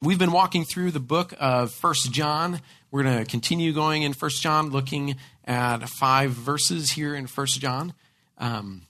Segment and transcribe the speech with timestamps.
[0.00, 2.60] We've been walking through the book of First John.
[2.92, 7.60] We're going to continue going in First John, looking at five verses here in First
[7.60, 7.92] John.
[8.38, 8.82] Um,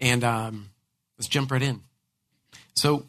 [0.00, 0.70] and um,
[1.18, 1.82] let's jump right in.
[2.74, 3.04] So,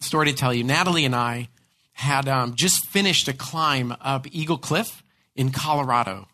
[0.00, 1.48] story to tell you Natalie and I
[1.92, 5.04] had um, just finished a climb up Eagle Cliff
[5.36, 6.26] in Colorado.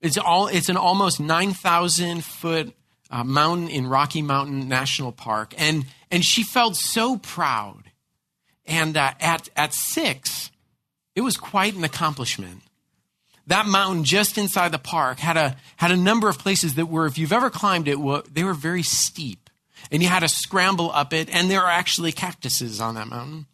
[0.00, 2.74] It's, all, it's an almost 9,000 foot
[3.10, 5.52] uh, mountain in Rocky Mountain National Park.
[5.58, 7.89] And, and she felt so proud
[8.70, 10.50] and uh, at, at six,
[11.14, 12.62] it was quite an accomplishment.
[13.48, 17.06] That mountain just inside the park had a, had a number of places that were,
[17.06, 17.98] if you've ever climbed it,
[18.32, 19.50] they were very steep.
[19.90, 23.46] And you had to scramble up it, and there are actually cactuses on that mountain.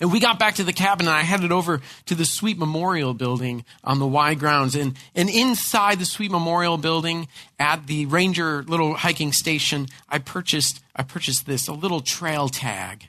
[0.00, 3.12] And we got back to the cabin, and I headed over to the Sweet Memorial
[3.14, 4.74] Building on the Y grounds.
[4.74, 10.80] And, and inside the Sweet Memorial Building, at the Ranger little hiking station, I purchased
[10.96, 13.08] I purchased this a little trail tag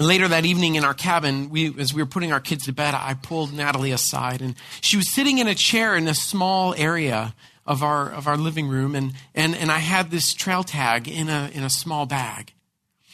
[0.00, 2.72] and later that evening in our cabin, we, as we were putting our kids to
[2.72, 6.74] bed, I pulled Natalie aside and she was sitting in a chair in a small
[6.74, 7.34] area
[7.66, 8.94] of our, of our living room.
[8.94, 12.54] And, and, and I had this trail tag in a, in a small bag.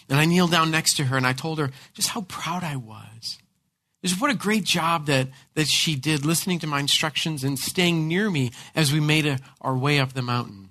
[0.08, 2.76] And I kneeled down next to her and I told her just how proud I
[2.76, 3.38] was.
[4.04, 8.06] Just what a great job that, that she did listening to my instructions and staying
[8.06, 10.70] near me as we made a, our way up the mountain.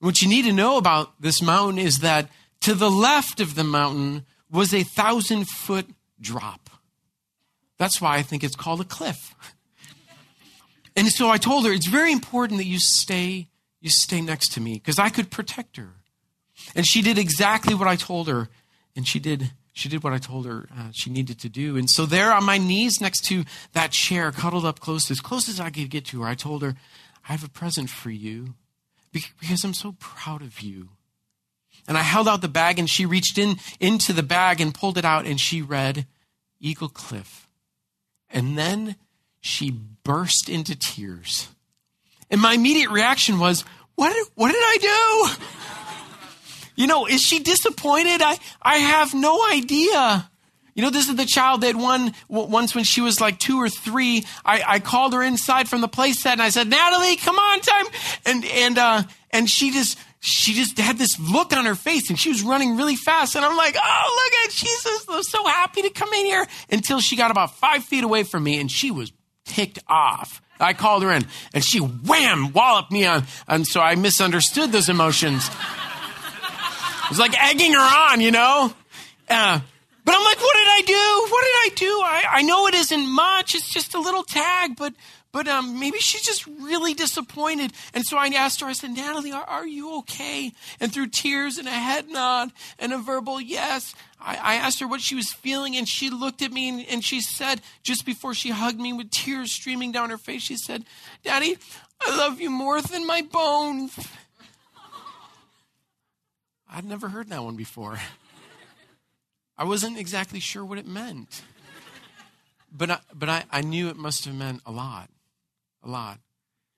[0.00, 2.28] What you need to know about this mountain is that
[2.60, 5.86] to the left of the mountain was a thousand foot
[6.20, 6.70] drop.
[7.78, 9.34] That's why I think it's called a cliff.
[10.96, 13.48] And so I told her, it's very important that you stay,
[13.80, 15.94] you stay next to me because I could protect her.
[16.74, 18.48] And she did exactly what I told her.
[18.94, 21.76] And she did, she did what I told her uh, she needed to do.
[21.76, 25.48] And so there on my knees next to that chair, cuddled up close, as close
[25.48, 26.74] as I could get to her, I told her,
[27.28, 28.54] I have a present for you
[29.12, 30.90] because I'm so proud of you.
[31.88, 34.98] And I held out the bag and she reached in into the bag and pulled
[34.98, 36.06] it out and she read
[36.60, 37.48] Eagle Cliff.
[38.30, 38.96] And then
[39.40, 41.48] she burst into tears.
[42.30, 43.64] And my immediate reaction was,
[43.96, 45.44] what, what did I do?
[46.76, 48.22] You know, is she disappointed?
[48.22, 50.30] I, I have no idea.
[50.74, 53.68] You know, this is the child that one once when she was like two or
[53.68, 54.24] three.
[54.46, 57.86] I, I called her inside from the playset and I said, "Natalie, come on, time!"
[58.24, 62.18] And and uh, and she just she just had this look on her face and
[62.18, 63.34] she was running really fast.
[63.36, 67.00] And I'm like, oh, look at she's just so happy to come in here until
[67.00, 69.12] she got about five feet away from me and she was
[69.46, 70.42] ticked off.
[70.60, 73.24] I called her in and she wham walloped me on.
[73.48, 75.48] And so I misunderstood those emotions.
[75.48, 78.72] it was like egging her on, you know?
[79.28, 79.60] Uh,
[80.04, 81.32] but I'm like, what did I do?
[81.32, 82.00] What did I do?
[82.02, 83.54] I, I know it isn't much.
[83.54, 84.92] It's just a little tag, but
[85.32, 87.72] but um, maybe she's just really disappointed.
[87.94, 90.52] And so I asked her, I said, Natalie, are, are you okay?
[90.80, 94.88] And through tears and a head nod and a verbal yes, I, I asked her
[94.88, 95.76] what she was feeling.
[95.76, 99.10] And she looked at me and, and she said, just before she hugged me with
[99.10, 100.84] tears streaming down her face, she said,
[101.22, 101.56] Daddy,
[102.04, 103.96] I love you more than my bones.
[106.68, 108.00] I'd never heard that one before.
[109.56, 111.42] I wasn't exactly sure what it meant.
[112.72, 115.10] But I, but I, I knew it must have meant a lot
[115.82, 116.18] a lot.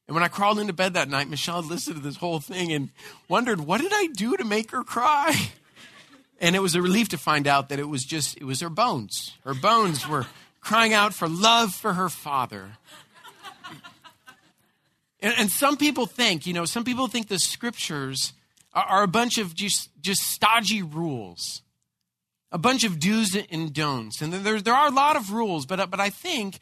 [0.08, 2.90] And when I crawled into bed that night, Michelle listened to this whole thing and
[3.28, 5.34] wondered, what did I do to make her cry?
[6.40, 8.68] And it was a relief to find out that it was just, it was her
[8.68, 9.36] bones.
[9.44, 10.26] Her bones were
[10.60, 12.72] crying out for love for her father.
[15.20, 18.32] And, and some people think, you know, some people think the scriptures
[18.74, 21.62] are, are a bunch of just, just stodgy rules,
[22.50, 24.20] a bunch of do's and don'ts.
[24.20, 26.58] And there, there are a lot of rules, but, but I think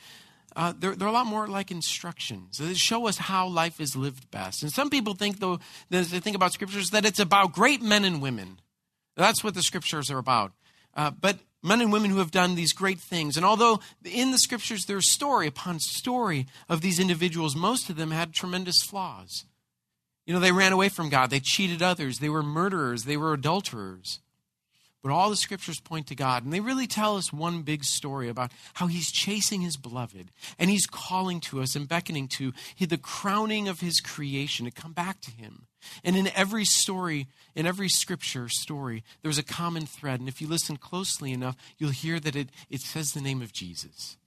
[0.57, 2.59] uh, they're, they're a lot more like instructions.
[2.59, 4.63] They show us how life is lived best.
[4.63, 8.05] And some people think, though, as they think about scriptures, that it's about great men
[8.05, 8.61] and women.
[9.17, 10.53] That's what the scriptures are about.
[10.95, 13.37] Uh, but men and women who have done these great things.
[13.37, 18.11] And although in the scriptures there's story upon story of these individuals, most of them
[18.11, 19.45] had tremendous flaws.
[20.27, 23.33] You know, they ran away from God, they cheated others, they were murderers, they were
[23.33, 24.21] adulterers.
[25.03, 28.29] But all the scriptures point to God, and they really tell us one big story
[28.29, 32.99] about how He's chasing His beloved, and He's calling to us and beckoning to the
[32.99, 35.67] crowning of His creation to come back to Him.
[36.05, 40.21] And in every story, in every scripture story, there's a common thread.
[40.21, 43.55] And if you listen closely enough, you'll hear that it, it says the name of
[43.55, 44.19] Jesus.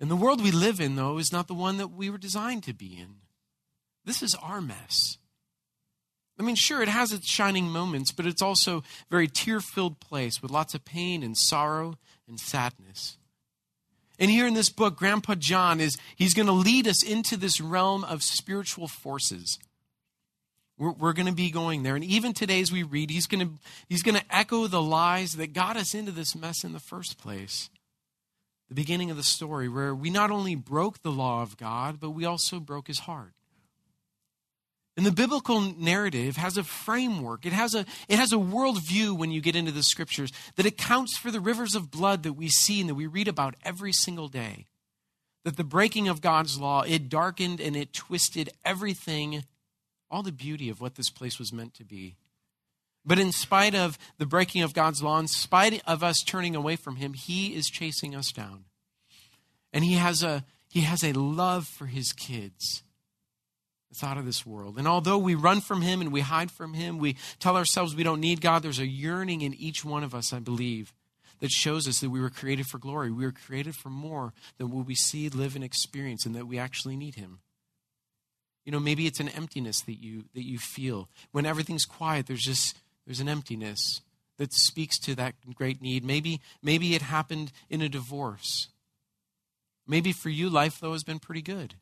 [0.00, 2.62] And the world we live in, though, is not the one that we were designed
[2.64, 3.16] to be in.
[4.04, 5.17] This is our mess.
[6.38, 9.98] I mean, sure, it has its shining moments, but it's also a very tear filled
[10.00, 11.96] place with lots of pain and sorrow
[12.28, 13.16] and sadness.
[14.18, 17.60] And here in this book, Grandpa John is he's going to lead us into this
[17.60, 19.58] realm of spiritual forces.
[20.76, 21.96] We're, we're going to be going there.
[21.96, 23.52] And even today, as we read, he's going to
[23.88, 27.18] he's going to echo the lies that got us into this mess in the first
[27.18, 27.70] place.
[28.68, 32.10] The beginning of the story, where we not only broke the law of God, but
[32.10, 33.32] we also broke his heart.
[34.98, 37.46] And the biblical narrative has a framework.
[37.46, 41.16] It has a, it has a worldview when you get into the scriptures that accounts
[41.16, 44.26] for the rivers of blood that we see and that we read about every single
[44.26, 44.66] day.
[45.44, 49.44] That the breaking of God's law, it darkened and it twisted everything,
[50.10, 52.16] all the beauty of what this place was meant to be.
[53.06, 56.74] But in spite of the breaking of God's law, in spite of us turning away
[56.74, 58.64] from Him, He is chasing us down.
[59.72, 62.82] And He has a, he has a love for His kids.
[63.90, 64.78] It's out of this world.
[64.78, 68.02] And although we run from Him and we hide from Him, we tell ourselves we
[68.02, 70.92] don't need God, there's a yearning in each one of us, I believe,
[71.40, 73.10] that shows us that we were created for glory.
[73.10, 76.58] We were created for more than what we see, live, and experience, and that we
[76.58, 77.40] actually need Him.
[78.64, 81.08] You know, maybe it's an emptiness that you that you feel.
[81.32, 82.76] When everything's quiet, there's just
[83.06, 84.02] there's an emptiness
[84.36, 86.04] that speaks to that great need.
[86.04, 88.68] Maybe maybe it happened in a divorce.
[89.86, 91.76] Maybe for you, life though has been pretty good.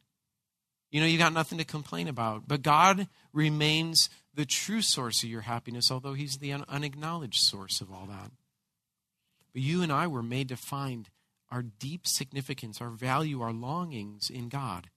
[0.91, 2.47] You know, you got nothing to complain about.
[2.47, 7.91] But God remains the true source of your happiness, although He's the unacknowledged source of
[7.93, 8.31] all that.
[9.53, 11.09] But you and I were made to find
[11.51, 14.91] our deep significance, our value, our longings in God.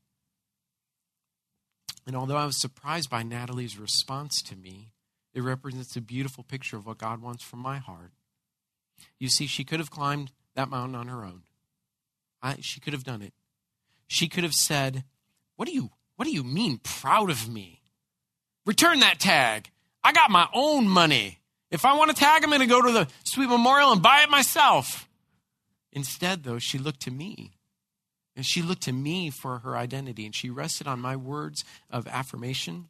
[2.06, 4.90] And although I was surprised by Natalie's response to me,
[5.34, 8.12] it represents a beautiful picture of what God wants from my heart.
[9.20, 11.44] You see, she could have climbed that mountain on her own.
[12.42, 13.34] I, she could have done it.
[14.08, 15.04] She could have said,
[15.60, 17.82] what do you what do you mean proud of me?
[18.66, 19.70] Return that tag.
[20.02, 21.40] I got my own money.
[21.70, 24.22] If I want a tag, I'm going to go to the Sweet Memorial and buy
[24.24, 25.10] it myself.
[25.92, 27.58] Instead, though, she looked to me.
[28.38, 32.08] And she looked to me for her identity, and she rested on my words of
[32.08, 32.88] affirmation.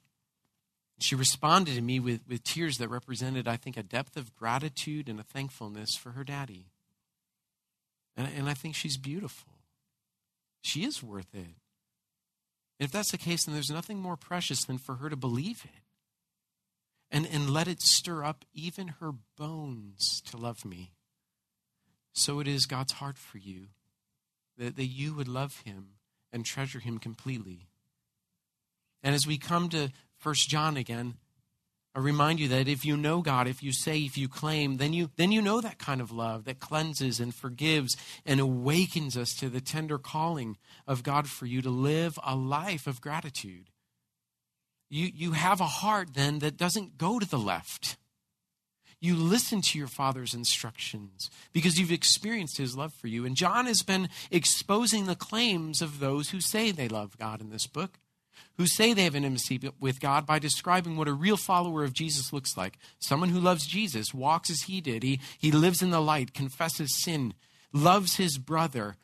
[0.99, 5.09] She responded to me with, with tears that represented, I think, a depth of gratitude
[5.09, 6.67] and a thankfulness for her daddy.
[8.15, 9.53] And, and I think she's beautiful.
[10.61, 11.55] She is worth it.
[12.79, 15.65] And if that's the case, then there's nothing more precious than for her to believe
[15.65, 15.83] it
[17.11, 20.91] and, and let it stir up even her bones to love me.
[22.13, 23.67] So it is God's heart for you
[24.57, 25.95] that, that you would love him
[26.31, 27.67] and treasure him completely.
[29.01, 31.15] And as we come to First John again,
[31.99, 34.93] I remind you that if you know God, if you say, if you claim, then
[34.93, 39.33] you, then you know that kind of love that cleanses and forgives and awakens us
[39.35, 40.55] to the tender calling
[40.87, 43.69] of God for you to live a life of gratitude.
[44.89, 47.97] You, you have a heart then that doesn't go to the left.
[49.01, 53.25] You listen to your Father's instructions because you've experienced His love for you.
[53.25, 57.49] And John has been exposing the claims of those who say they love God in
[57.49, 57.99] this book
[58.57, 62.33] who say they have intimacy with God by describing what a real follower of Jesus
[62.33, 62.77] looks like.
[62.99, 67.01] Someone who loves Jesus, walks as he did, he, he lives in the light, confesses
[67.01, 67.33] sin,
[67.73, 68.95] loves his brother.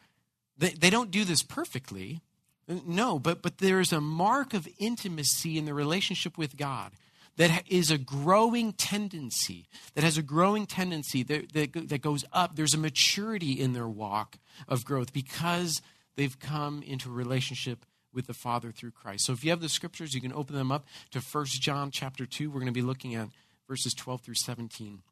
[0.58, 2.22] They, they don't do this perfectly.
[2.68, 6.92] No, but, but there's a mark of intimacy in the relationship with God
[7.38, 12.56] that is a growing tendency, that has a growing tendency that, that, that goes up.
[12.56, 14.38] There's a maturity in their walk
[14.68, 15.82] of growth because
[16.16, 17.86] they've come into a relationship
[18.16, 19.26] with the Father through Christ.
[19.26, 22.26] So if you have the scriptures, you can open them up to 1 John chapter
[22.26, 22.50] 2.
[22.50, 23.28] We're going to be looking at
[23.68, 25.04] verses 12 through 17.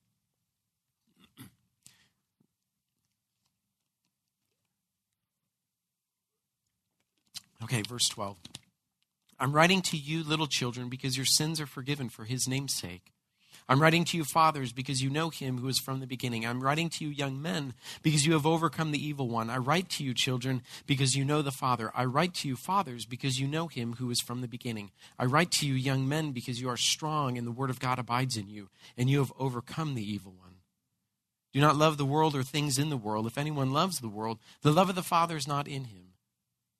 [7.63, 8.37] Okay, verse 12.
[9.39, 13.12] I'm writing to you, little children, because your sins are forgiven for his name's sake.
[13.69, 16.45] I'm writing to you, fathers, because you know him who is from the beginning.
[16.45, 19.49] I'm writing to you, young men, because you have overcome the evil one.
[19.49, 21.91] I write to you, children, because you know the Father.
[21.95, 24.91] I write to you, fathers, because you know him who is from the beginning.
[25.17, 27.99] I write to you, young men, because you are strong and the word of God
[27.99, 30.55] abides in you, and you have overcome the evil one.
[31.53, 33.27] Do not love the world or things in the world.
[33.27, 36.13] If anyone loves the world, the love of the Father is not in him.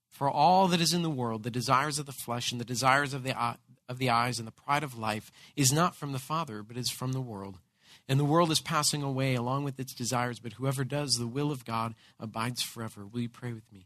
[0.09, 3.13] For all that is in the world, the desires of the flesh and the desires
[3.13, 3.35] of the
[3.89, 6.89] of the eyes and the pride of life is not from the Father, but is
[6.89, 7.59] from the world.
[8.07, 11.51] And the world is passing away along with its desires, but whoever does the will
[11.51, 13.05] of God abides forever.
[13.05, 13.85] Will you pray with me?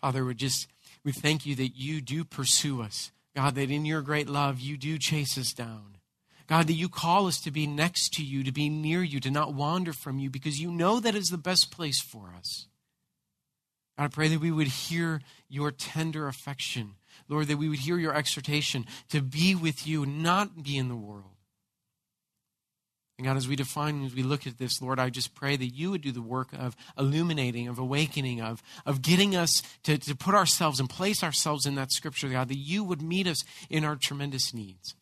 [0.00, 0.66] Father, we just
[1.04, 3.10] we thank you that you do pursue us.
[3.34, 5.96] God, that in your great love you do chase us down.
[6.46, 9.30] God, that you call us to be next to you, to be near you, to
[9.30, 12.66] not wander from you, because you know that is the best place for us.
[13.96, 16.96] God, I pray that we would hear your tender affection
[17.30, 20.96] Lord, that we would hear your exhortation to be with you, not be in the
[20.96, 21.36] world.
[23.16, 25.66] And God, as we define, as we look at this, Lord, I just pray that
[25.66, 30.16] you would do the work of illuminating, of awakening, of, of getting us to, to
[30.16, 33.84] put ourselves and place ourselves in that scripture, God, that you would meet us in
[33.84, 34.94] our tremendous needs.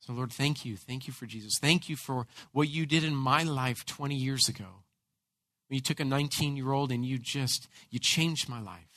[0.00, 0.76] So, Lord, thank you.
[0.76, 1.58] Thank you for Jesus.
[1.58, 4.82] Thank you for what you did in my life 20 years ago.
[5.68, 8.91] When you took a 19 year old and you just, you changed my life.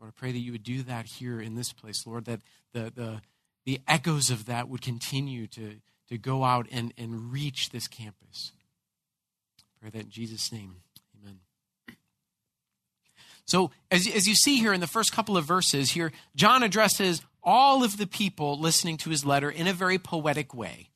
[0.00, 2.40] Lord, I pray that you would do that here in this place, Lord, that
[2.72, 3.20] the, the,
[3.66, 5.76] the echoes of that would continue to,
[6.08, 8.52] to go out and, and reach this campus.
[9.58, 10.76] I pray that in Jesus' name.
[11.20, 11.40] Amen.
[13.44, 17.20] So, as, as you see here in the first couple of verses, here, John addresses
[17.42, 20.88] all of the people listening to his letter in a very poetic way.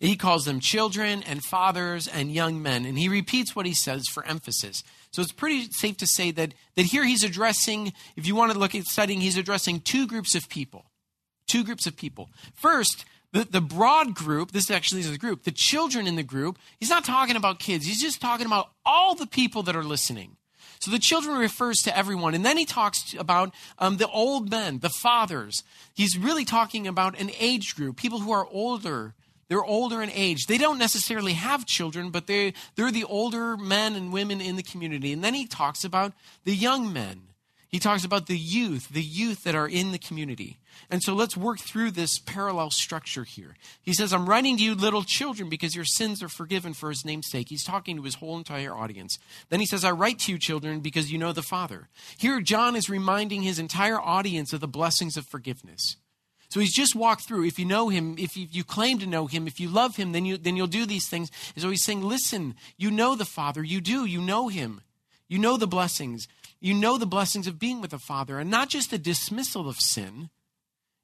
[0.00, 4.04] He calls them children and fathers and young men, and he repeats what he says
[4.06, 4.82] for emphasis.
[5.10, 8.58] So it's pretty safe to say that, that here he's addressing, if you want to
[8.58, 10.86] look at studying, he's addressing two groups of people.
[11.46, 12.28] Two groups of people.
[12.54, 16.58] First, the, the broad group, this actually is a group, the children in the group,
[16.78, 20.36] he's not talking about kids, he's just talking about all the people that are listening.
[20.80, 22.34] So the children refers to everyone.
[22.34, 25.64] And then he talks about um, the old men, the fathers.
[25.92, 29.14] He's really talking about an age group, people who are older.
[29.48, 30.46] They're older in age.
[30.46, 34.62] They don't necessarily have children, but they, they're the older men and women in the
[34.62, 35.12] community.
[35.12, 36.12] And then he talks about
[36.44, 37.22] the young men.
[37.68, 40.58] He talks about the youth, the youth that are in the community.
[40.90, 43.56] And so let's work through this parallel structure here.
[43.82, 47.04] He says, I'm writing to you, little children, because your sins are forgiven for his
[47.04, 47.48] name's sake.
[47.50, 49.18] He's talking to his whole entire audience.
[49.50, 51.88] Then he says, I write to you, children, because you know the Father.
[52.16, 55.96] Here, John is reminding his entire audience of the blessings of forgiveness.
[56.48, 57.44] So he's just walked through.
[57.44, 59.96] If you know him, if you, if you, claim to know him, if you love
[59.96, 61.30] him, then, you, then you'll do these things.
[61.54, 63.62] And so he's saying, listen, you know the Father.
[63.62, 64.06] You do.
[64.06, 64.80] You know him.
[65.28, 66.26] You know the blessings.
[66.58, 68.38] You know the blessings of being with the Father.
[68.38, 70.30] And not just a dismissal of sin.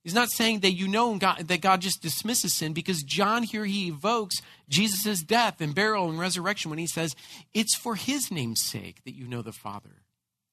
[0.03, 3.65] He's not saying that you know God, that God just dismisses sin because John here
[3.65, 4.37] he evokes
[4.69, 7.15] Jesus' death and burial and resurrection when he says,
[7.55, 10.04] It's for his name's sake that you know the Father.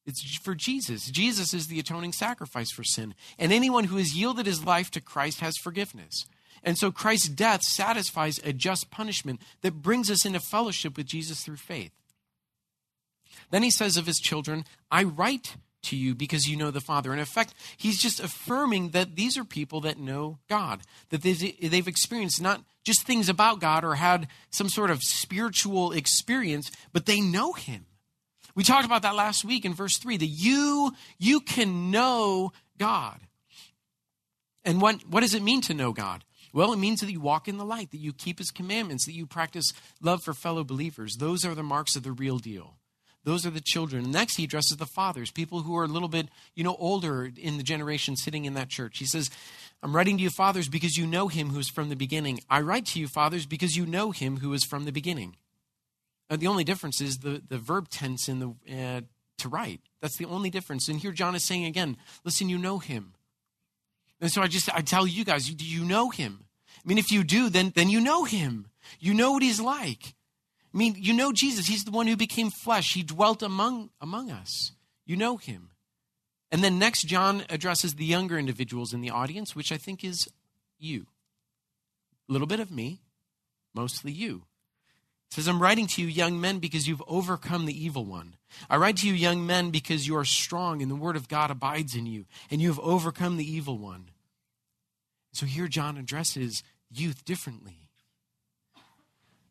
[0.05, 1.11] It's for Jesus.
[1.11, 3.13] Jesus is the atoning sacrifice for sin.
[3.37, 6.25] And anyone who has yielded his life to Christ has forgiveness.
[6.63, 11.43] And so Christ's death satisfies a just punishment that brings us into fellowship with Jesus
[11.43, 11.91] through faith.
[13.49, 17.11] Then he says of his children, I write to you because you know the Father.
[17.13, 22.41] In effect, he's just affirming that these are people that know God, that they've experienced
[22.41, 27.53] not just things about God or had some sort of spiritual experience, but they know
[27.53, 27.85] him.
[28.55, 33.19] We talked about that last week in verse 3 that you you can know God.
[34.63, 36.23] And what, what does it mean to know God?
[36.53, 39.13] Well, it means that you walk in the light, that you keep his commandments, that
[39.13, 41.15] you practice love for fellow believers.
[41.17, 42.75] Those are the marks of the real deal.
[43.23, 44.11] Those are the children.
[44.11, 47.57] Next, he addresses the fathers, people who are a little bit, you know, older in
[47.57, 48.97] the generation sitting in that church.
[48.97, 49.29] He says,
[49.83, 52.39] I'm writing to you, fathers, because you know him who is from the beginning.
[52.49, 55.35] I write to you, fathers, because you know him who is from the beginning.
[56.31, 59.01] Uh, the only difference is the, the verb tense in the uh,
[59.37, 59.81] to write.
[60.01, 60.87] That's the only difference.
[60.87, 63.13] And here John is saying again, listen, you know him.
[64.21, 66.45] And so I just I tell you guys, do you know him?
[66.77, 68.67] I mean, if you do, then then you know him.
[68.99, 70.15] You know what he's like.
[70.73, 71.67] I mean, you know Jesus.
[71.67, 72.93] He's the one who became flesh.
[72.93, 74.71] He dwelt among among us.
[75.05, 75.71] You know him.
[76.49, 80.29] And then next, John addresses the younger individuals in the audience, which I think is
[80.79, 81.07] you.
[82.29, 83.01] A little bit of me,
[83.73, 84.43] mostly you
[85.31, 88.35] says, I'm writing to you, young men, because you've overcome the evil one.
[88.69, 91.49] I write to you, young men, because you are strong and the word of God
[91.49, 94.09] abides in you, and you have overcome the evil one.
[95.31, 97.87] So here John addresses youth differently.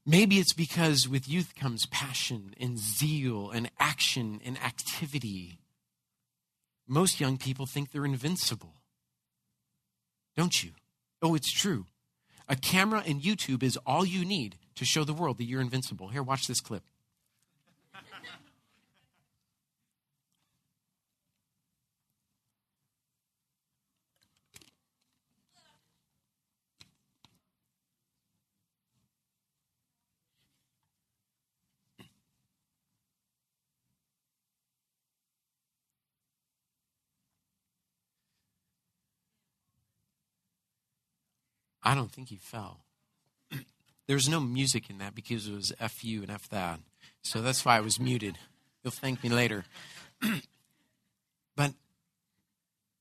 [0.05, 5.61] Maybe it's because with youth comes passion and zeal and action and activity.
[6.87, 8.75] Most young people think they're invincible.
[10.37, 10.73] Don't you?
[11.23, 11.87] Oh, it's true.
[12.49, 16.09] A camera and YouTube is all you need to show the world that you're invincible.
[16.09, 16.83] Here, watch this clip.
[41.83, 42.87] I don't think he fell.
[44.07, 46.81] There's no music in that because it was F you and F that.
[47.23, 48.39] So that's why I was muted.
[48.83, 49.65] You'll thank me later.
[51.57, 51.75] but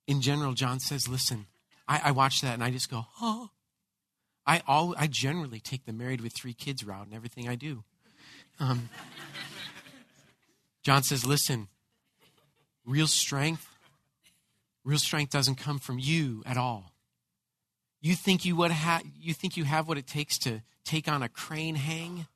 [0.07, 1.47] in general, John says, listen,
[1.87, 3.49] I, I watch that and I just go, oh.
[4.45, 7.83] I, all, I generally take the married with three kids route in everything I do.
[8.59, 8.89] Um,
[10.83, 11.67] John says, listen,
[12.83, 13.67] real strength,
[14.83, 16.93] real strength doesn't come from you at all.
[18.01, 21.21] You think you would ha- you think you have what it takes to take on
[21.21, 22.27] a crane hang?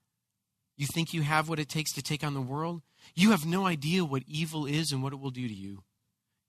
[0.75, 2.81] You think you have what it takes to take on the world?
[3.15, 5.83] You have no idea what evil is and what it will do to you.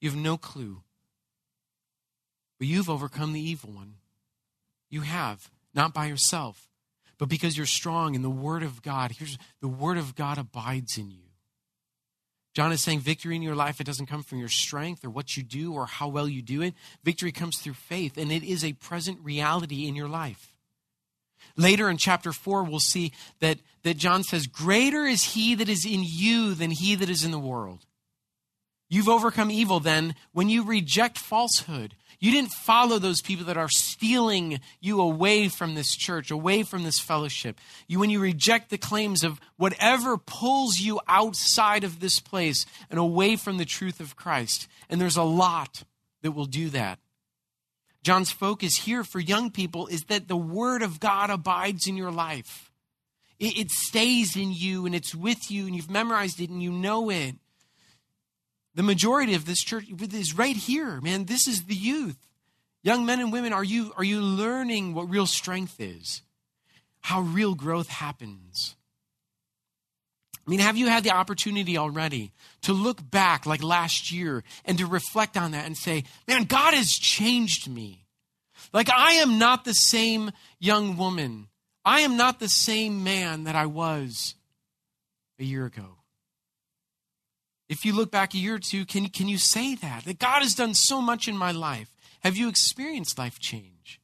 [0.00, 0.10] You.
[0.10, 0.82] have no clue.
[2.58, 3.94] But you've overcome the evil one.
[4.88, 6.68] You have, not by yourself,
[7.18, 9.12] but because you're strong in the Word of God.
[9.12, 11.23] Here's the Word of God abides in you.
[12.54, 15.36] John is saying victory in your life, it doesn't come from your strength or what
[15.36, 16.74] you do or how well you do it.
[17.02, 20.54] Victory comes through faith, and it is a present reality in your life.
[21.56, 25.84] Later in chapter 4, we'll see that, that John says, Greater is he that is
[25.84, 27.86] in you than he that is in the world.
[28.88, 31.94] You've overcome evil then when you reject falsehood.
[32.24, 36.82] You didn't follow those people that are stealing you away from this church, away from
[36.82, 37.60] this fellowship.
[37.86, 42.98] You, when you reject the claims of whatever pulls you outside of this place and
[42.98, 44.68] away from the truth of Christ.
[44.88, 45.82] And there's a lot
[46.22, 46.98] that will do that.
[48.02, 52.10] John's focus here for young people is that the Word of God abides in your
[52.10, 52.72] life.
[53.38, 56.72] It, it stays in you and it's with you and you've memorized it and you
[56.72, 57.34] know it.
[58.74, 61.26] The majority of this church is right here, man.
[61.26, 62.18] This is the youth.
[62.82, 66.22] Young men and women, are you, are you learning what real strength is?
[67.00, 68.76] How real growth happens?
[70.46, 74.76] I mean, have you had the opportunity already to look back like last year and
[74.78, 78.04] to reflect on that and say, man, God has changed me?
[78.72, 81.48] Like, I am not the same young woman.
[81.84, 84.34] I am not the same man that I was
[85.38, 85.96] a year ago.
[87.74, 90.04] If you look back a year or two, can, can you say that?
[90.04, 91.88] That God has done so much in my life.
[92.20, 94.00] Have you experienced life change?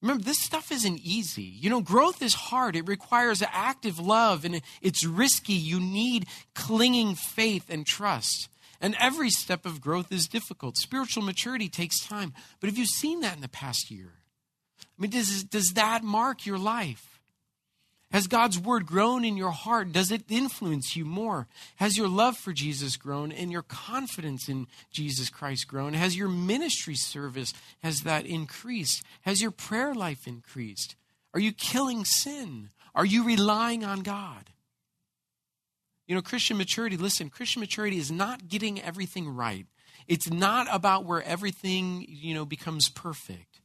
[0.00, 1.42] Remember, this stuff isn't easy.
[1.42, 2.76] You know, growth is hard.
[2.76, 5.54] It requires active love and it's risky.
[5.54, 8.48] You need clinging faith and trust.
[8.80, 10.76] And every step of growth is difficult.
[10.76, 12.32] Spiritual maturity takes time.
[12.60, 14.12] But have you seen that in the past year?
[14.80, 17.11] I mean, does, does that mark your life?
[18.12, 19.90] Has God's word grown in your heart?
[19.90, 21.46] Does it influence you more?
[21.76, 25.94] Has your love for Jesus grown and your confidence in Jesus Christ grown?
[25.94, 29.02] Has your ministry service has that increased?
[29.22, 30.94] Has your prayer life increased?
[31.32, 32.68] Are you killing sin?
[32.94, 34.50] Are you relying on God?
[36.06, 39.64] You know, Christian maturity, listen, Christian maturity is not getting everything right.
[40.06, 43.61] It's not about where everything, you know, becomes perfect.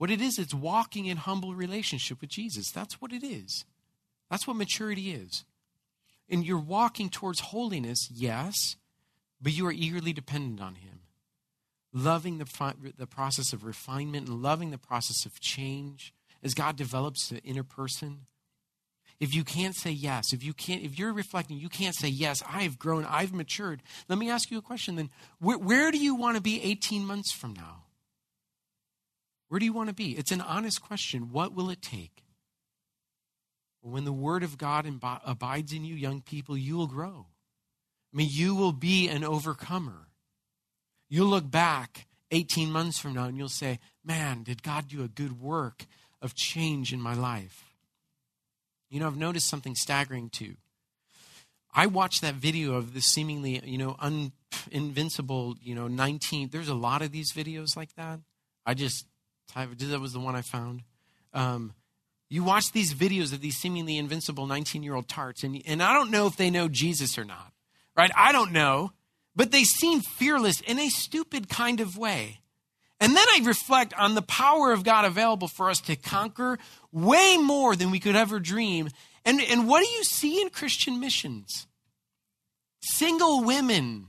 [0.00, 2.70] What it is, it's walking in humble relationship with Jesus.
[2.70, 3.66] That's what it is.
[4.30, 5.44] That's what maturity is.
[6.26, 8.76] And you're walking towards holiness, yes,
[9.42, 11.00] but you are eagerly dependent on Him.
[11.92, 12.46] Loving the,
[12.96, 17.62] the process of refinement and loving the process of change as God develops the inner
[17.62, 18.20] person.
[19.20, 22.42] If you can't say yes, if you can't, if you're reflecting, you can't say yes.
[22.50, 23.82] I've grown, I've matured.
[24.08, 24.96] Let me ask you a question.
[24.96, 25.10] Then,
[25.40, 27.82] where, where do you want to be 18 months from now?
[29.50, 30.12] Where do you want to be?
[30.16, 31.32] It's an honest question.
[31.32, 32.22] What will it take?
[33.82, 37.26] When the word of God abides in you, young people, you will grow.
[38.14, 40.06] I mean, you will be an overcomer.
[41.08, 45.08] You'll look back 18 months from now and you'll say, Man, did God do a
[45.08, 45.86] good work
[46.22, 47.64] of change in my life?
[48.88, 50.54] You know, I've noticed something staggering too.
[51.74, 54.30] I watched that video of the seemingly, you know, un,
[54.70, 56.50] invincible, you know, 19.
[56.50, 58.20] There's a lot of these videos like that.
[58.64, 59.06] I just
[59.54, 60.82] that was the one I found.
[61.32, 61.74] Um,
[62.28, 65.92] you watch these videos of these seemingly invincible 19 year old tarts, and, and I
[65.92, 67.52] don't know if they know Jesus or not,
[67.96, 68.10] right?
[68.16, 68.92] I don't know,
[69.34, 72.40] but they seem fearless in a stupid kind of way.
[73.00, 76.58] And then I reflect on the power of God available for us to conquer
[76.92, 78.90] way more than we could ever dream.
[79.24, 81.66] And, and what do you see in Christian missions?
[82.82, 84.08] Single women,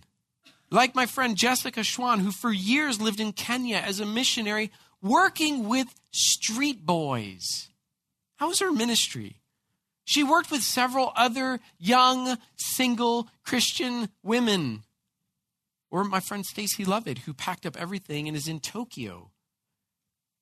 [0.69, 4.71] like my friend Jessica Schwan, who for years lived in Kenya as a missionary
[5.01, 7.69] working with street boys.
[8.37, 9.41] How was her ministry?
[10.03, 14.83] She worked with several other young, single Christian women.
[15.89, 19.29] Or my friend Stacy Lovett, who packed up everything and is in Tokyo,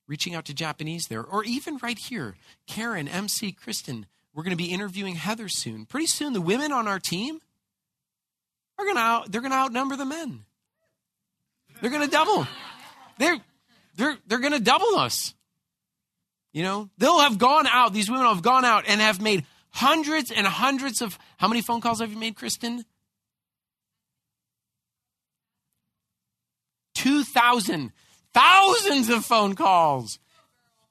[0.07, 1.23] reaching out to Japanese there.
[1.23, 2.35] Or even right here,
[2.67, 4.05] Karen, MC, Kristen.
[4.33, 5.85] We're going to be interviewing Heather soon.
[5.85, 7.39] Pretty soon, the women on our team
[8.77, 10.45] are going to out, they're going to outnumber the men.
[11.81, 12.47] They're going to double.
[13.17, 13.37] They're,
[13.99, 15.33] they're, they're going to double us.
[16.53, 20.31] You know, they'll have gone out, these women have gone out and have made hundreds
[20.31, 21.19] and hundreds of.
[21.37, 22.85] How many phone calls have you made, Kristen?
[26.95, 27.91] 2,000.
[28.33, 30.19] Thousands of phone calls.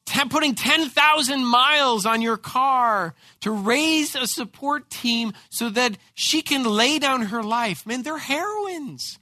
[0.06, 6.40] Ten, putting 10,000 miles on your car to raise a support team so that she
[6.40, 7.84] can lay down her life.
[7.84, 9.18] Man, they're heroines.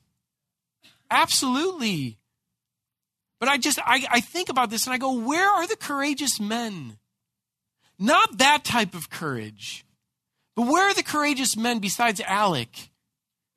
[1.11, 2.19] Absolutely.
[3.39, 6.41] But I just, I, I think about this and I go, where are the courageous
[6.41, 6.99] men?
[7.99, 9.85] Not that type of courage.
[10.55, 12.91] But where are the courageous men besides Alec,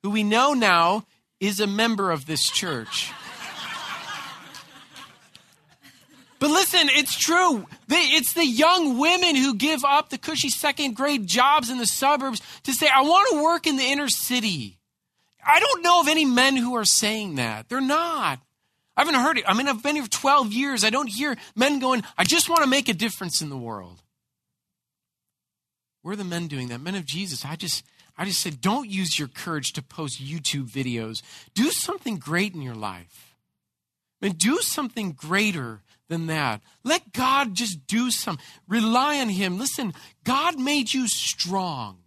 [0.02, 1.06] who we know now
[1.40, 3.10] is a member of this church?
[6.38, 7.66] But listen, it's true.
[7.90, 12.40] It's the young women who give up the cushy second grade jobs in the suburbs
[12.62, 14.78] to say, I want to work in the inner city.
[15.46, 17.68] I don't know of any men who are saying that.
[17.68, 18.40] They're not.
[18.96, 19.44] I haven't heard it.
[19.46, 20.84] I mean, I've been here for 12 years.
[20.84, 24.02] I don't hear men going, I just want to make a difference in the world.
[26.02, 26.80] Where are the men doing that?
[26.80, 27.44] Men of Jesus.
[27.44, 27.84] I just,
[28.16, 31.22] I just said, don't use your courage to post YouTube videos.
[31.54, 33.36] Do something great in your life.
[34.20, 36.60] I mean, do something greater than that.
[36.84, 38.38] Let God just do some.
[38.68, 39.58] Rely on Him.
[39.58, 41.99] Listen, God made you strong.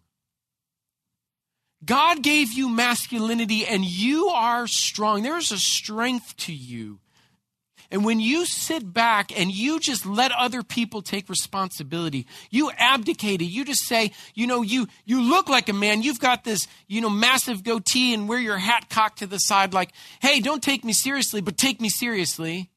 [1.84, 5.24] God gave you masculinity and you are strong.
[5.24, 7.00] There's a strength to you.
[7.92, 13.40] And when you sit back and you just let other people take responsibility, you abdicate
[13.42, 13.46] it.
[13.46, 16.02] You just say, you know, you, you look like a man.
[16.02, 19.76] You've got this, you know, massive goatee and wear your hat cocked to the side
[19.76, 19.92] like,
[20.22, 22.72] hey, don't take me seriously, but take me seriously.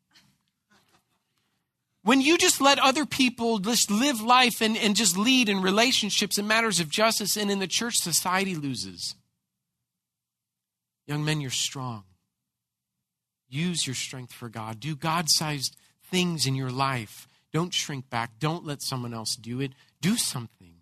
[2.06, 6.38] When you just let other people just live life and, and just lead in relationships
[6.38, 9.16] and matters of justice and in the church, society loses.
[11.08, 12.04] Young men, you're strong.
[13.48, 14.78] Use your strength for God.
[14.78, 15.76] Do God sized
[16.08, 17.26] things in your life.
[17.52, 18.38] Don't shrink back.
[18.38, 19.72] Don't let someone else do it.
[20.00, 20.74] Do something.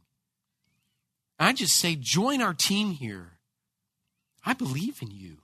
[1.39, 3.39] I just say, join our team here.
[4.45, 5.39] I believe in you.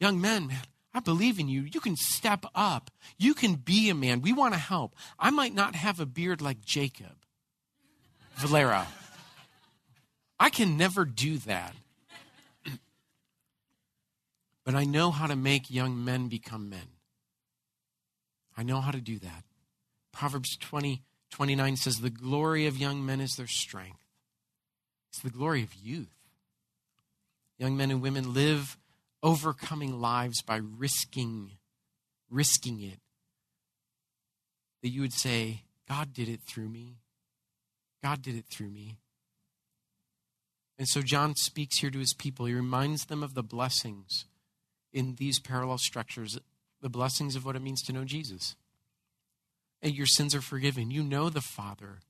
[0.00, 1.62] Young men, man, I believe in you.
[1.62, 2.90] You can step up.
[3.18, 4.22] You can be a man.
[4.22, 4.94] We want to help.
[5.18, 7.16] I might not have a beard like Jacob,
[8.36, 8.86] Valera.
[10.38, 11.74] I can never do that.
[14.64, 16.86] but I know how to make young men become men.
[18.56, 19.44] I know how to do that.
[20.12, 23.98] Proverbs 20, 29 says, The glory of young men is their strength.
[25.10, 26.14] It's the glory of youth.
[27.58, 28.76] Young men and women live
[29.24, 31.52] overcoming lives by risking,
[32.30, 33.00] risking it.
[34.82, 36.98] That you would say, God did it through me.
[38.02, 38.98] God did it through me.
[40.78, 42.46] And so John speaks here to his people.
[42.46, 44.26] He reminds them of the blessings
[44.92, 46.38] in these parallel structures,
[46.82, 48.56] the blessings of what it means to know Jesus.
[49.80, 50.90] And your sins are forgiven.
[50.90, 52.00] You know the Father.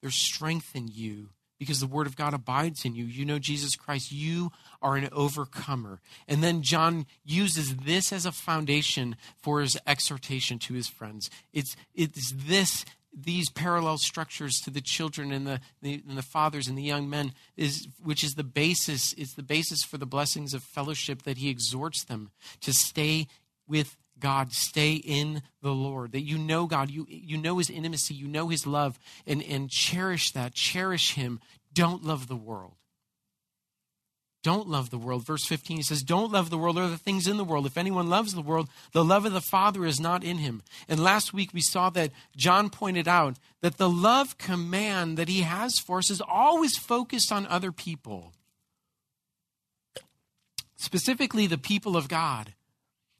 [0.00, 1.30] There's strength in you
[1.62, 3.04] because the word of God abides in you.
[3.04, 4.10] You know Jesus Christ.
[4.10, 4.50] You
[4.82, 6.00] are an overcomer.
[6.26, 11.30] And then John uses this as a foundation for his exhortation to his friends.
[11.52, 16.66] It's, it's this these parallel structures to the children and the, the, and the fathers
[16.66, 20.54] and the young men is which is the basis is the basis for the blessings
[20.54, 22.30] of fellowship that he exhorts them
[22.62, 23.26] to stay
[23.68, 28.14] with God, stay in the Lord, that you know God, you, you know His intimacy,
[28.14, 31.40] you know His love, and, and cherish that, cherish Him.
[31.74, 32.76] Don't love the world.
[34.44, 35.24] Don't love the world.
[35.24, 37.66] Verse 15, he says, Don't love the world or the things in the world.
[37.66, 40.62] If anyone loves the world, the love of the Father is not in him.
[40.88, 45.42] And last week we saw that John pointed out that the love command that he
[45.42, 48.32] has for us is always focused on other people,
[50.76, 52.54] specifically the people of God.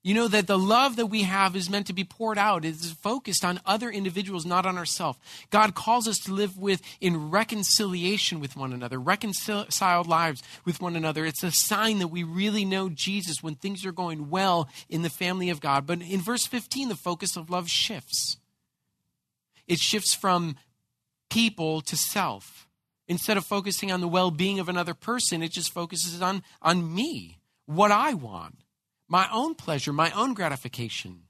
[0.05, 2.65] You know that the love that we have is meant to be poured out.
[2.65, 5.17] It is focused on other individuals, not on ourselves.
[5.51, 10.97] God calls us to live with in reconciliation with one another, reconciled lives with one
[10.97, 11.25] another.
[11.25, 15.11] It's a sign that we really know Jesus when things are going well in the
[15.11, 15.87] family of God.
[15.87, 18.39] But in verse 15, the focus of love shifts.
[19.69, 20.57] It shifts from
[21.31, 22.67] people to self.
[23.07, 27.39] Instead of focusing on the well-being of another person, it just focuses on, on me,
[27.67, 28.62] what I want
[29.13, 31.25] my own pleasure, my own gratification.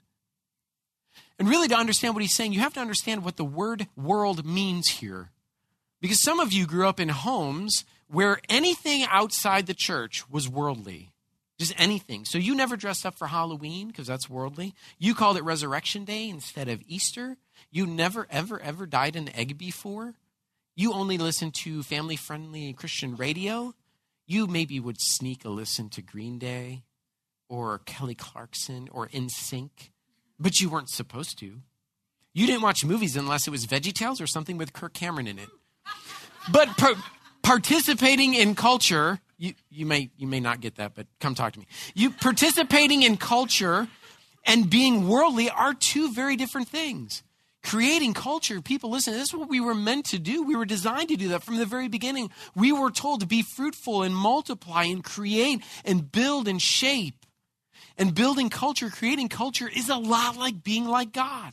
[1.37, 4.47] And really, to understand what he's saying, you have to understand what the word world
[4.47, 5.33] means here.
[6.01, 11.11] Because some of you grew up in homes where anything outside the church was worldly.
[11.59, 12.25] Just anything.
[12.25, 14.75] So you never dressed up for Halloween because that's worldly.
[15.01, 17.37] You called it Resurrection Day instead of Easter.
[17.73, 20.15] You never, ever, ever dyed an egg before.
[20.77, 23.75] You only listened to family friendly Christian radio.
[24.25, 26.85] You maybe would sneak a listen to Green Day
[27.53, 29.91] or Kelly Clarkson or NSYNC,
[30.41, 31.61] but you weren't supposed to.
[32.33, 35.51] You didn't watch movies unless it was VeggieTales or something with Kirk Cameron in it.
[36.51, 36.71] But
[37.43, 41.59] participating in culture, you, you, may, you may not get that, but come talk to
[41.59, 41.67] me.
[41.95, 43.87] You participating in culture
[44.47, 47.23] and being worldly are two very different things.
[47.63, 50.43] Creating culture, people, listen, this is what we were meant to do.
[50.43, 52.31] We were designed to do that from the very beginning.
[52.57, 57.22] We were told to be fruitful and multiply and create and build and shape.
[58.03, 61.53] And building culture, creating culture is a lot like being like God.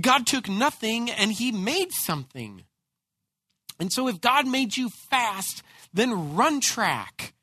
[0.00, 2.62] God took nothing and he made something.
[3.78, 5.62] And so if God made you fast,
[5.92, 7.34] then run track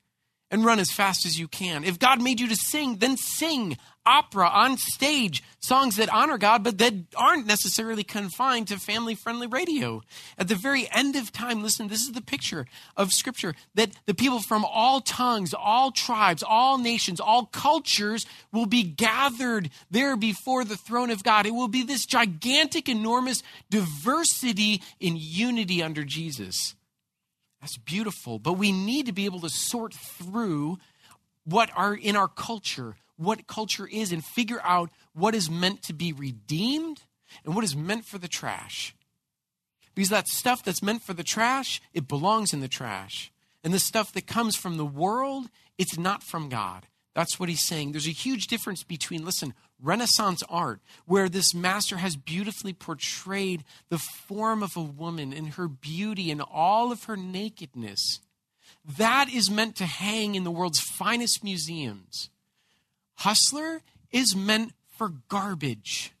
[0.50, 1.84] and run as fast as you can.
[1.84, 6.62] If God made you to sing, then sing opera on stage, songs that honor God,
[6.62, 10.02] but that aren't necessarily confined to family friendly radio.
[10.38, 14.14] At the very end of time, listen, this is the picture of Scripture that the
[14.14, 20.64] people from all tongues, all tribes, all nations, all cultures will be gathered there before
[20.64, 21.46] the throne of God.
[21.46, 26.74] It will be this gigantic, enormous diversity in unity under Jesus.
[27.60, 30.78] That's beautiful, but we need to be able to sort through
[31.44, 35.92] what are in our culture what culture is and figure out what is meant to
[35.92, 37.02] be redeemed
[37.44, 38.94] and what is meant for the trash.
[39.94, 43.32] Because that stuff that's meant for the trash, it belongs in the trash.
[43.62, 45.48] And the stuff that comes from the world,
[45.78, 46.86] it's not from God.
[47.14, 47.92] That's what he's saying.
[47.92, 53.98] There's a huge difference between, listen, Renaissance art, where this master has beautifully portrayed the
[53.98, 58.20] form of a woman and her beauty and all of her nakedness.
[58.98, 62.30] That is meant to hang in the world's finest museums.
[63.16, 66.12] Hustler is meant for garbage,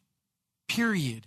[0.68, 1.26] period.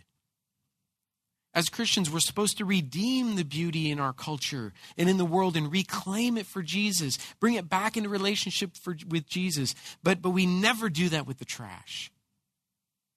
[1.53, 5.57] As Christians, we're supposed to redeem the beauty in our culture and in the world
[5.57, 9.73] and reclaim it for Jesus, bring it back into relationship for, with Jesus.
[10.03, 12.11] But, but we never do that with the trash.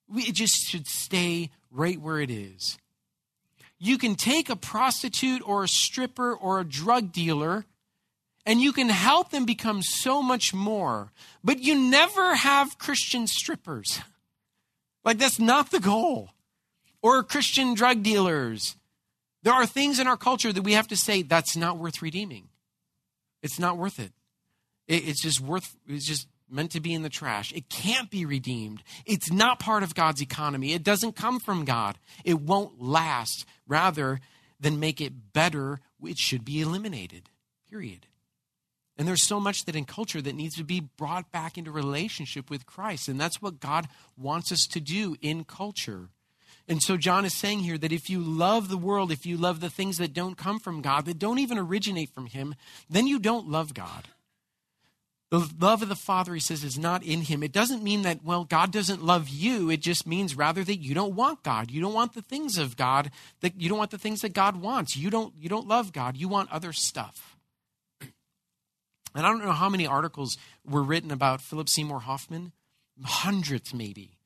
[0.09, 2.79] We, it just should stay right where it is.
[3.79, 7.67] You can take a prostitute or a stripper or a drug dealer
[8.51, 11.13] and you can help them become so much more.
[11.45, 14.01] But you never have Christian strippers.
[15.05, 16.31] Like, that's not the goal.
[17.01, 18.75] Or Christian drug dealers.
[19.45, 22.49] There are things in our culture that we have to say that's not worth redeeming.
[23.41, 24.11] It's not worth it.
[24.89, 27.53] It's just worth, it's just meant to be in the trash.
[27.53, 28.83] It can't be redeemed.
[29.07, 30.73] It's not part of God's economy.
[30.73, 31.99] It doesn't come from God.
[32.25, 33.47] It won't last.
[33.69, 34.19] Rather
[34.59, 37.31] than make it better, it should be eliminated.
[37.71, 38.07] Period.
[39.01, 42.51] And there's so much that in culture that needs to be brought back into relationship
[42.51, 43.09] with Christ.
[43.09, 46.11] And that's what God wants us to do in culture.
[46.69, 49.61] And so John is saying here that if you love the world, if you love
[49.61, 52.55] the things that don't come from God, that don't even originate from Him,
[52.91, 54.09] then you don't love God.
[55.31, 57.45] The love of the Father, he says, is not in him.
[57.45, 59.71] It doesn't mean that, well, God doesn't love you.
[59.71, 61.71] It just means rather that you don't want God.
[61.71, 64.57] You don't want the things of God, that you don't want the things that God
[64.57, 64.97] wants.
[64.97, 66.17] You don't, you don't love God.
[66.17, 67.30] You want other stuff.
[69.14, 72.53] And I don't know how many articles were written about Philip Seymour Hoffman.
[73.03, 74.18] Hundreds, maybe.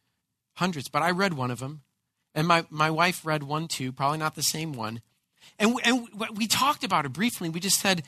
[0.55, 0.89] Hundreds.
[0.89, 1.83] But I read one of them.
[2.35, 5.01] And my, my wife read one too, probably not the same one.
[5.59, 7.49] And, and we talked about it briefly.
[7.49, 8.03] We just said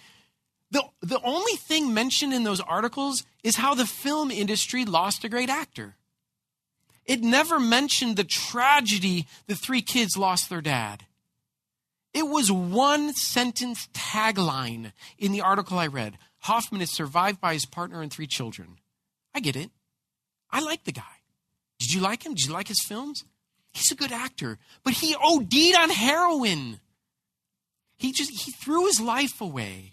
[0.71, 5.29] the, the only thing mentioned in those articles is how the film industry lost a
[5.29, 5.95] great actor.
[7.05, 11.05] It never mentioned the tragedy the three kids lost their dad.
[12.13, 16.19] It was one sentence tagline in the article I read.
[16.47, 18.79] Hoffman is survived by his partner and three children.
[19.35, 19.71] I get it.
[20.51, 21.03] I like the guy.
[21.79, 22.35] Did you like him?
[22.35, 23.25] Did you like his films?
[23.73, 26.81] He's a good actor, but he OD'd on heroin.
[27.99, 29.93] He just he threw his life away.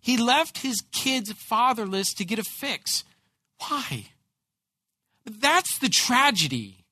[0.00, 3.04] He left his kids fatherless to get a fix.
[3.68, 4.06] Why?
[5.24, 6.86] That's the tragedy.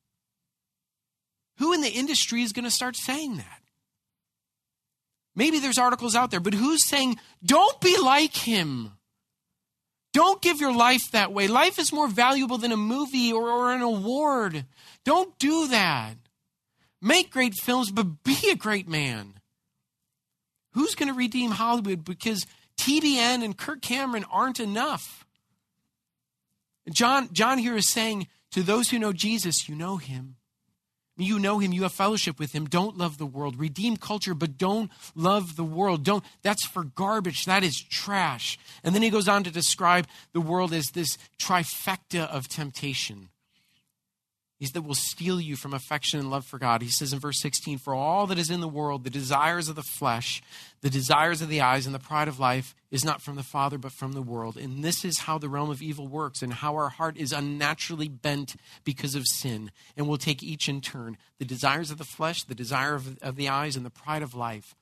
[1.58, 3.55] Who in the industry is going to start saying that?
[5.36, 8.92] Maybe there's articles out there, but who's saying, don't be like him?
[10.14, 11.46] Don't give your life that way.
[11.46, 14.64] Life is more valuable than a movie or, or an award.
[15.04, 16.14] Don't do that.
[17.02, 19.34] Make great films, but be a great man.
[20.72, 22.46] Who's going to redeem Hollywood because
[22.78, 25.26] TBN and Kirk Cameron aren't enough?
[26.90, 30.36] John, John here is saying to those who know Jesus, you know him.
[31.16, 32.66] You know him, you have fellowship with him.
[32.66, 33.58] Don't love the world.
[33.58, 36.04] Redeem culture, but don't love the world.
[36.04, 37.46] Don't that's for garbage.
[37.46, 38.58] That is trash.
[38.84, 43.30] And then he goes on to describe the world as this trifecta of temptation.
[44.58, 46.80] He's that will steal you from affection and love for God.
[46.80, 49.76] He says in verse 16, For all that is in the world, the desires of
[49.76, 50.42] the flesh,
[50.80, 53.76] the desires of the eyes, and the pride of life is not from the Father,
[53.76, 54.56] but from the world.
[54.56, 58.08] And this is how the realm of evil works, and how our heart is unnaturally
[58.08, 59.70] bent because of sin.
[59.94, 63.36] And we'll take each in turn the desires of the flesh, the desire of, of
[63.36, 64.74] the eyes, and the pride of life.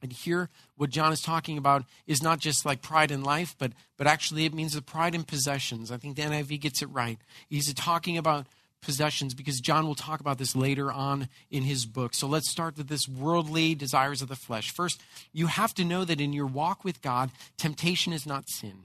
[0.00, 3.72] And here, what John is talking about is not just like pride in life, but,
[3.96, 5.90] but actually it means the pride in possessions.
[5.90, 7.18] I think the NIV gets it right.
[7.48, 8.46] He's talking about
[8.80, 12.14] possessions because John will talk about this later on in his book.
[12.14, 14.70] So let's start with this worldly desires of the flesh.
[14.70, 15.00] First,
[15.32, 18.84] you have to know that in your walk with God, temptation is not sin.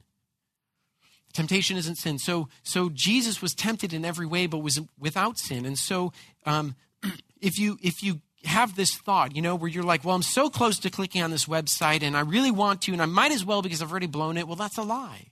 [1.33, 2.19] Temptation isn't sin.
[2.19, 5.65] So, so Jesus was tempted in every way, but was without sin.
[5.65, 6.13] And so,
[6.45, 6.75] um,
[7.41, 10.49] if you if you have this thought, you know, where you're like, well, I'm so
[10.49, 13.43] close to clicking on this website, and I really want to, and I might as
[13.43, 14.47] well because I've already blown it.
[14.47, 15.31] Well, that's a lie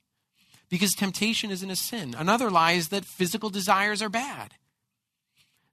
[0.71, 2.15] because temptation isn't a sin.
[2.17, 4.55] Another lie is that physical desires are bad.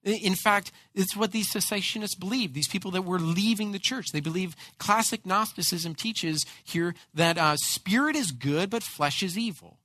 [0.02, 2.52] In fact, it's what these secessionists believe.
[2.52, 7.56] These people that were leaving the church, they believe classic Gnosticism teaches here that uh,
[7.56, 9.78] spirit is good, but flesh is evil.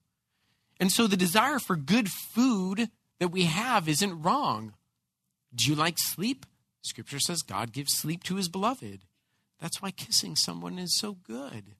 [0.79, 4.73] And so the desire for good food that we have isn't wrong.
[5.53, 6.45] Do you like sleep?
[6.81, 9.01] Scripture says God gives sleep to his beloved.
[9.59, 11.75] That's why kissing someone is so good.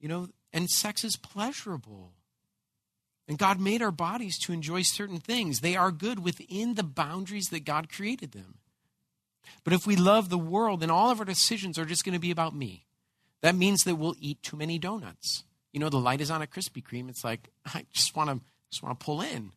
[0.00, 2.12] You know, and sex is pleasurable.
[3.26, 5.60] And God made our bodies to enjoy certain things.
[5.60, 8.58] They are good within the boundaries that God created them.
[9.64, 12.18] But if we love the world, then all of our decisions are just going to
[12.18, 12.86] be about me.
[13.42, 15.44] That means that we'll eat too many donuts.
[15.72, 17.10] You know, the light is on a Krispy Kreme.
[17.10, 19.52] It's like, I just want to just want to pull in.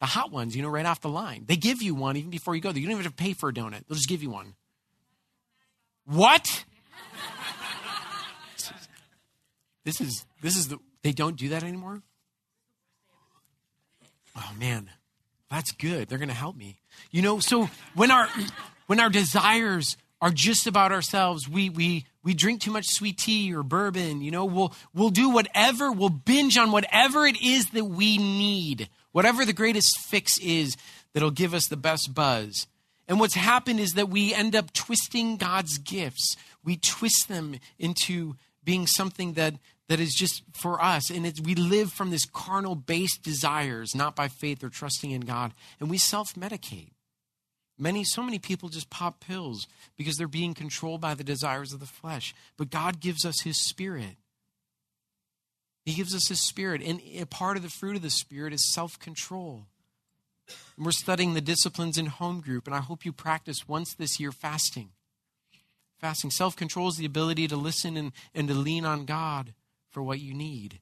[0.00, 1.44] The hot ones, you know, right off the line.
[1.46, 2.80] They give you one even before you go there.
[2.80, 3.86] You don't even have to pay for a donut.
[3.86, 4.54] They'll just give you one.
[6.06, 6.64] What?
[9.82, 12.02] This is this is the they don't do that anymore?
[14.36, 14.90] Oh man.
[15.50, 16.08] That's good.
[16.08, 16.78] They're going to help me.
[17.10, 18.28] You know, so when our
[18.86, 23.52] when our desires are just about ourselves, we we we drink too much sweet tea
[23.52, 27.84] or bourbon, you know, we'll we'll do whatever, we'll binge on whatever it is that
[27.84, 28.88] we need.
[29.12, 30.76] Whatever the greatest fix is
[31.12, 32.68] that'll give us the best buzz.
[33.08, 36.36] And what's happened is that we end up twisting God's gifts.
[36.62, 39.54] We twist them into being something that
[39.90, 41.10] that is just for us.
[41.10, 45.22] And it's, we live from this carnal based desires, not by faith or trusting in
[45.22, 45.52] God.
[45.80, 46.92] And we self medicate.
[47.76, 51.80] Many, so many people just pop pills because they're being controlled by the desires of
[51.80, 52.34] the flesh.
[52.56, 54.16] But God gives us His Spirit.
[55.84, 56.82] He gives us His Spirit.
[56.82, 59.66] And a part of the fruit of the Spirit is self control.
[60.78, 64.30] We're studying the disciplines in home group, and I hope you practice once this year
[64.30, 64.90] fasting.
[66.00, 66.30] Fasting.
[66.30, 69.52] Self control is the ability to listen and, and to lean on God
[69.90, 70.80] for what you need.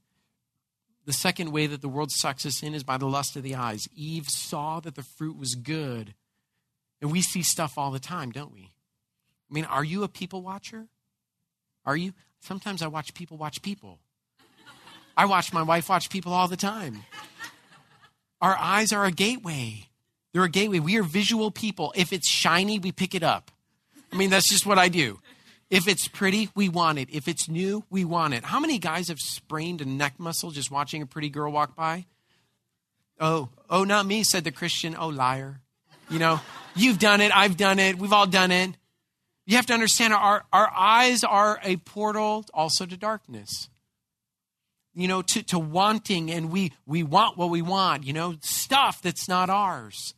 [1.06, 3.54] The second way that the world sucks us in is by the lust of the
[3.54, 3.88] eyes.
[3.96, 6.14] Eve saw that the fruit was good.
[7.00, 8.72] And we see stuff all the time, don't we?
[9.50, 10.86] I mean, are you a people watcher?
[11.84, 12.12] Are you?
[12.40, 13.98] Sometimes I watch people watch people.
[15.16, 17.04] I watch my wife watch people all the time.
[18.40, 19.88] Our eyes are a gateway.
[20.32, 20.78] They're a gateway.
[20.78, 21.92] We are visual people.
[21.96, 23.50] If it's shiny, we pick it up.
[24.12, 25.20] I mean, that's just what I do.
[25.70, 27.08] If it's pretty, we want it.
[27.12, 28.44] If it's new, we want it.
[28.44, 32.06] How many guys have sprained a neck muscle just watching a pretty girl walk by?
[33.20, 34.96] Oh, oh, not me, said the Christian.
[34.98, 35.60] Oh, liar.
[36.08, 36.40] You know,
[36.74, 37.36] you've done it.
[37.36, 37.98] I've done it.
[37.98, 38.76] We've all done it.
[39.44, 43.68] You have to understand our, our eyes are a portal also to darkness.
[44.94, 49.00] You know, to, to wanting, and we, we want what we want, you know, stuff
[49.02, 50.14] that's not ours.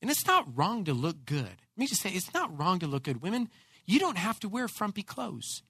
[0.00, 1.42] And it's not wrong to look good.
[1.44, 3.22] Let me just say, it's not wrong to look good.
[3.22, 3.48] Women,
[3.84, 5.62] you don't have to wear frumpy clothes.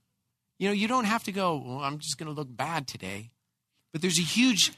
[0.59, 3.31] You know, you don't have to go, well, I'm just going to look bad today.
[3.93, 4.73] But there's a huge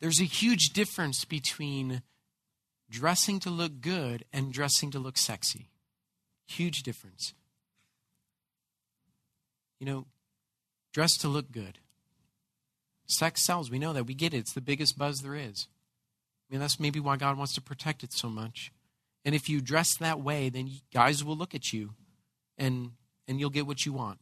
[0.00, 2.02] there's a huge difference between
[2.90, 5.70] dressing to look good and dressing to look sexy.
[6.48, 7.34] Huge difference.
[9.78, 10.06] You know,
[10.92, 11.78] dress to look good.
[13.06, 13.70] Sex sells.
[13.70, 14.06] We know that.
[14.06, 14.38] We get it.
[14.38, 15.68] It's the biggest buzz there is.
[16.52, 18.72] Mean, that's maybe why God wants to protect it so much.
[19.24, 21.94] And if you dress that way, then guys will look at you
[22.58, 22.90] and,
[23.26, 24.18] and you'll get what you want.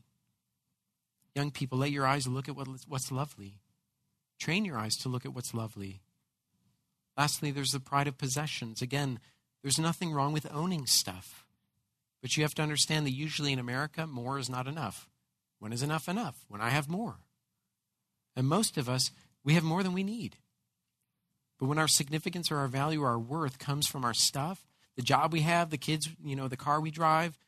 [1.35, 3.55] Young people, let your eyes look at what, what's lovely.
[4.39, 6.03] Train your eyes to look at what's lovely.
[7.19, 8.81] Lastly, there's the pride of possessions.
[8.81, 9.19] Again,
[9.63, 11.45] there's nothing wrong with owning stuff.
[12.23, 15.09] But you have to understand that usually in America, more is not enough.
[15.59, 16.45] When is enough enough?
[16.47, 17.17] When I have more.
[18.37, 19.11] And most of us,
[19.43, 20.37] we have more than we need.
[21.61, 25.03] But when our significance or our value or our worth comes from our stuff, the
[25.03, 27.39] job we have, the kids, you know, the car we drive,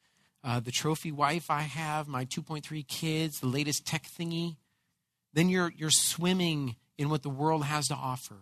[0.44, 4.56] uh, the trophy wife I have, my 2.3 kids, the latest tech thingy,
[5.32, 8.36] then you're, you're swimming in what the world has to offer.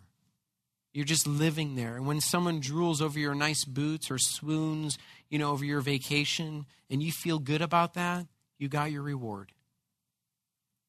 [0.93, 1.95] You're just living there.
[1.95, 6.67] And when someone drools over your nice boots or swoons, you know, over your vacation,
[6.91, 8.27] and you feel good about that,
[8.59, 9.53] you got your reward.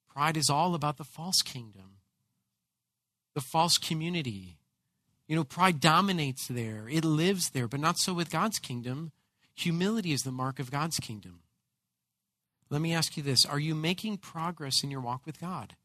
[0.10, 1.98] Pride is all about the false kingdom,
[3.36, 4.58] the false community,
[5.32, 9.14] you know, pride dominates there, it lives there, but not so with God's kingdom.
[9.56, 11.40] Humility is the mark of God's kingdom.
[12.70, 15.78] Let me ask you this Are you making progress in your walk with God?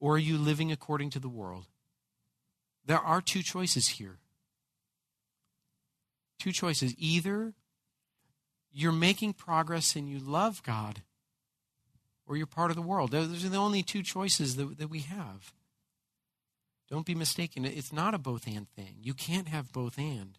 [0.00, 1.66] Or are you living according to the world?
[2.84, 4.18] There are two choices here.
[6.40, 6.96] Two choices.
[6.98, 7.54] Either
[8.72, 11.02] you're making progress and you love God,
[12.26, 13.12] or you're part of the world.
[13.12, 15.52] Those are the only two choices that, that we have.
[16.92, 17.64] Don't be mistaken.
[17.64, 18.96] It's not a both and thing.
[19.00, 20.36] You can't have both and.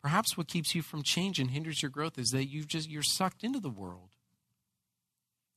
[0.00, 3.02] Perhaps what keeps you from change and hinders your growth is that you just you're
[3.02, 4.08] sucked into the world.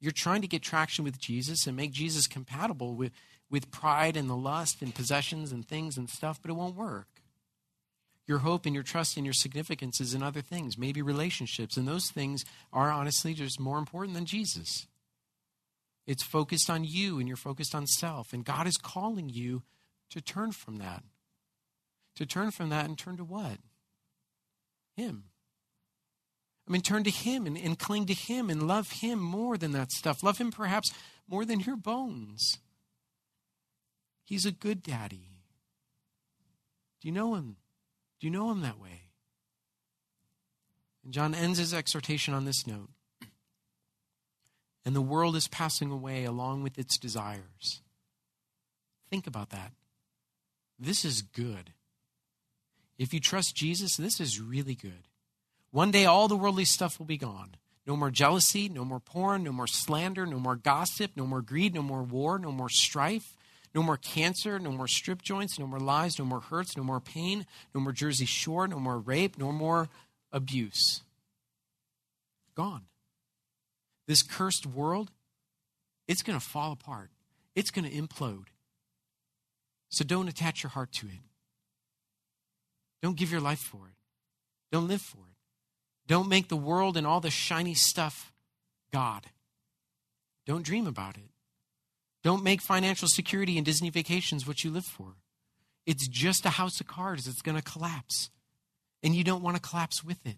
[0.02, 3.14] You're trying to get traction with Jesus and make Jesus compatible with,
[3.50, 7.08] with pride and the lust and possessions and things and stuff, but it won't work.
[8.26, 11.88] Your hope and your trust and your significance is in other things, maybe relationships, and
[11.88, 14.86] those things are honestly just more important than Jesus.
[16.06, 19.64] It's focused on you and you're focused on self, and God is calling you
[20.10, 21.04] to turn from that.
[22.16, 23.58] To turn from that and turn to what?
[24.96, 25.26] Him.
[26.68, 29.72] I mean, turn to Him and, and cling to Him and love Him more than
[29.72, 30.24] that stuff.
[30.24, 30.92] Love Him perhaps
[31.28, 32.58] more than your bones.
[34.24, 35.30] He's a good daddy.
[37.00, 37.58] Do you know Him?
[38.20, 39.04] Do you know Him that way?
[41.08, 42.90] And John ends his exhortation on this note.
[44.84, 47.82] And the world is passing away along with its desires.
[49.10, 49.72] Think about that.
[50.80, 51.74] This is good.
[52.98, 55.08] If you trust Jesus, this is really good.
[55.72, 57.56] One day, all the worldly stuff will be gone.
[57.86, 61.74] No more jealousy, no more porn, no more slander, no more gossip, no more greed,
[61.74, 63.36] no more war, no more strife,
[63.74, 67.00] no more cancer, no more strip joints, no more lies, no more hurts, no more
[67.00, 69.88] pain, no more Jersey Shore, no more rape, no more
[70.32, 71.02] abuse.
[72.56, 72.84] Gone.
[74.08, 75.12] This cursed world,
[76.08, 77.12] it's going to fall apart.
[77.56, 78.48] It's going to implode.
[79.90, 81.22] So don't attach your heart to it.
[83.02, 83.96] Don't give your life for it.
[84.72, 85.36] Don't live for it.
[86.08, 88.32] Don't make the world and all the shiny stuff
[88.92, 89.26] God.
[90.46, 91.30] Don't dream about it.
[92.24, 95.16] Don't make financial security and Disney vacations what you live for.
[95.86, 98.30] It's just a house of cards that's going to collapse.
[99.04, 100.38] And you don't want to collapse with it.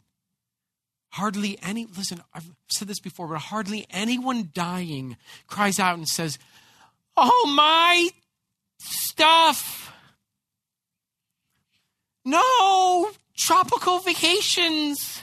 [1.12, 6.38] Hardly any, listen, I've said this before, but hardly anyone dying cries out and says,
[7.18, 8.10] Oh, my
[8.80, 9.94] stuff.
[12.26, 15.22] No, tropical vacations.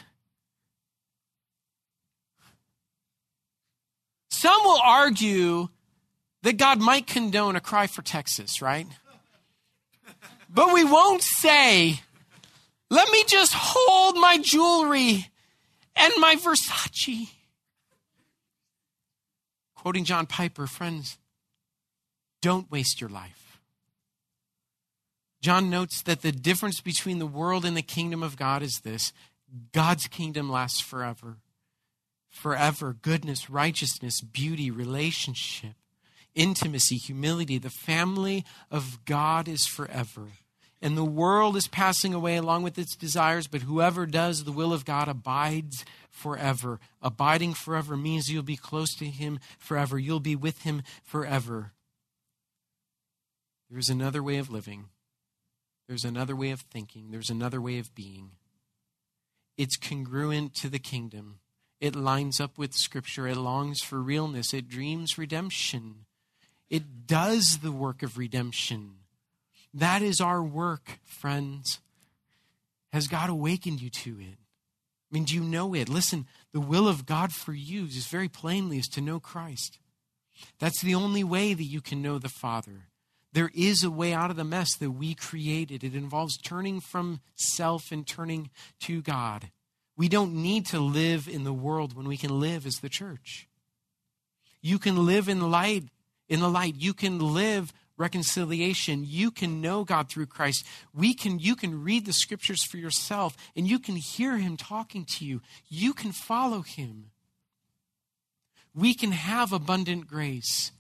[4.31, 5.69] Some will argue
[6.43, 8.87] that God might condone a cry for Texas, right?
[10.49, 12.01] But we won't say,
[12.91, 15.27] let me just hold my jewelry
[15.97, 17.31] and my Versace.
[19.75, 21.19] Quoting John Piper, friends,
[22.43, 23.46] don't waste your life.
[25.47, 29.13] John notes that the difference between the world and the kingdom of God is this
[29.71, 31.37] God's kingdom lasts forever
[32.29, 35.75] forever goodness, righteousness, beauty, relationship,
[36.35, 37.59] intimacy, humility.
[37.59, 40.23] The family of God is forever.
[40.83, 44.73] And the world is passing away along with its desires, but whoever does the will
[44.73, 46.81] of God abides forever.
[47.01, 51.71] Abiding forever means you'll be close to Him forever, you'll be with Him forever.
[53.71, 54.87] There's another way of living,
[55.89, 58.33] there's another way of thinking, there's another way of being.
[59.57, 61.39] It's congruent to the kingdom.
[61.81, 63.27] It lines up with Scripture.
[63.27, 64.53] It longs for realness.
[64.53, 66.07] It dreams redemption.
[66.69, 68.97] It does the work of redemption.
[69.73, 71.81] That is our work, friends.
[72.93, 74.39] Has God awakened you to it?
[74.39, 75.89] I mean, do you know it?
[75.89, 79.79] Listen, the will of God for you is very plainly is to know Christ.
[80.59, 82.89] That's the only way that you can know the Father.
[83.37, 85.85] There is a way out of the mess that we created.
[85.85, 88.49] It involves turning from self and turning
[88.81, 89.51] to God.
[89.95, 93.47] We don't need to live in the world when we can live as the church.
[94.63, 95.85] You can live in light,
[96.31, 96.77] in the light.
[96.79, 99.05] You can live reconciliation.
[99.07, 100.65] You can know God through Christ.
[100.95, 105.05] We can you can read the scriptures for yourself and you can hear him talking
[105.17, 105.43] to you.
[105.69, 107.11] You can follow him.
[108.75, 110.73] We can have abundant grace.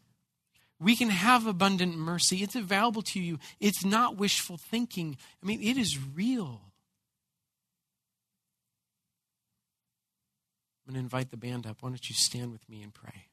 [0.78, 2.42] We can have abundant mercy.
[2.42, 3.38] It's available to you.
[3.60, 5.16] It's not wishful thinking.
[5.42, 6.60] I mean, it is real.
[10.86, 11.78] I'm going to invite the band up.
[11.80, 13.26] Why don't you stand with me and pray?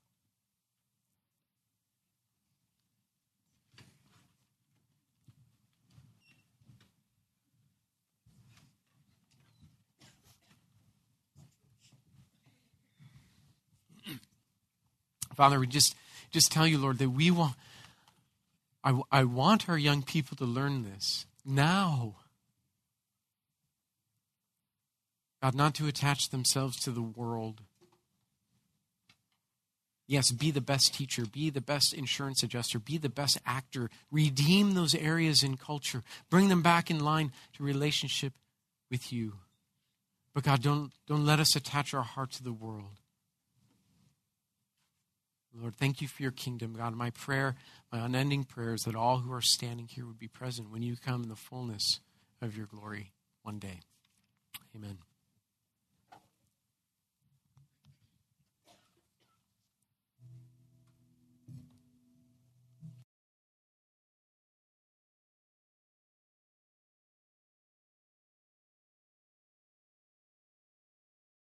[15.35, 15.93] Father, we just
[16.33, 17.55] just tell you, Lord, that we want
[18.83, 22.15] I, I want our young people to learn this now.
[25.41, 27.61] God, not to attach themselves to the world.
[30.05, 33.89] Yes, be the best teacher, be the best insurance adjuster, be the best actor.
[34.11, 36.03] Redeem those areas in culture.
[36.29, 38.33] Bring them back in line to relationship
[38.91, 39.35] with you.
[40.33, 42.99] But God, don't, don't let us attach our heart to the world.
[45.55, 46.95] Lord, thank you for your kingdom, God.
[46.95, 47.55] My prayer,
[47.91, 50.95] my unending prayer is that all who are standing here would be present when you
[50.95, 51.99] come in the fullness
[52.41, 53.11] of your glory
[53.43, 53.81] one day.
[54.75, 54.97] Amen.